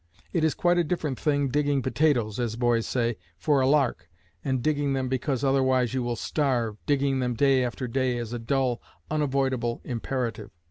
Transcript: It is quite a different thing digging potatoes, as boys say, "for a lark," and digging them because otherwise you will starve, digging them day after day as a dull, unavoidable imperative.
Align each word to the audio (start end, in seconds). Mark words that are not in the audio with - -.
It 0.33 0.43
is 0.43 0.55
quite 0.55 0.79
a 0.79 0.83
different 0.83 1.19
thing 1.19 1.49
digging 1.49 1.83
potatoes, 1.83 2.39
as 2.39 2.55
boys 2.55 2.87
say, 2.87 3.17
"for 3.37 3.61
a 3.61 3.67
lark," 3.67 4.09
and 4.43 4.63
digging 4.63 4.93
them 4.93 5.09
because 5.09 5.43
otherwise 5.43 5.93
you 5.93 6.01
will 6.01 6.15
starve, 6.15 6.77
digging 6.87 7.19
them 7.19 7.35
day 7.35 7.63
after 7.63 7.87
day 7.87 8.17
as 8.17 8.33
a 8.33 8.39
dull, 8.39 8.81
unavoidable 9.11 9.79
imperative. 9.83 10.49